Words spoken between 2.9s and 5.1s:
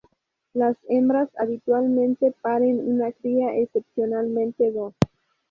una cría, excepcionalmente dos.